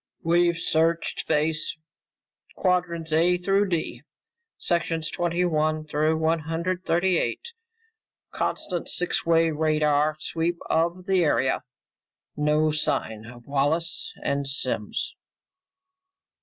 [0.23, 1.75] "We've searched space
[2.55, 4.01] quadrants A through D,
[4.57, 7.49] sections twenty one through one hundred thirty eight.
[8.31, 11.61] Constant six way radar sweep of the area.
[12.35, 15.13] No sign of Wallace and Simms."